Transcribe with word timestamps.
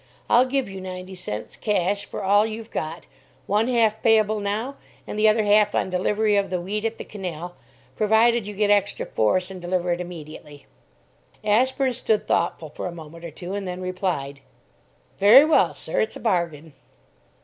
I'll 0.31 0.47
give 0.47 0.67
you 0.67 0.81
ninety 0.81 1.13
cents 1.13 1.55
cash 1.55 2.05
for 2.07 2.23
all 2.23 2.43
you've 2.43 2.71
got, 2.71 3.05
one 3.45 3.67
half 3.67 4.01
payable 4.01 4.39
now, 4.39 4.77
and 5.05 5.19
the 5.19 5.29
other 5.29 5.43
half 5.43 5.75
on 5.75 5.91
delivery 5.91 6.35
of 6.37 6.49
the 6.49 6.59
wheat 6.59 6.85
at 6.85 6.97
the 6.97 7.03
canal, 7.05 7.53
provided 7.95 8.47
you 8.47 8.55
get 8.55 8.71
extra 8.71 9.05
force 9.05 9.51
and 9.51 9.61
deliver 9.61 9.93
it 9.93 10.01
immediately." 10.01 10.65
Ashburn 11.43 11.93
stood 11.93 12.25
thoughtful 12.27 12.69
for 12.69 12.87
a 12.87 12.91
moment 12.91 13.23
or 13.23 13.29
two, 13.29 13.53
and 13.53 13.67
then 13.67 13.79
replied 13.79 14.39
"Very 15.19 15.45
well, 15.45 15.75
sir, 15.75 15.99
it's 15.99 16.15
a 16.15 16.19
bargain." 16.19 16.73